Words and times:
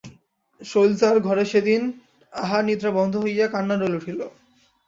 শৈলজার 0.61 1.15
ঘরে 1.19 1.43
সেদিন 1.45 1.81
আহারনিদ্রা 2.33 2.91
বন্ধ 2.97 3.13
হইয়া 3.23 3.45
কান্নার 3.47 3.79
রোল 3.81 3.93
উঠিল। 3.99 4.19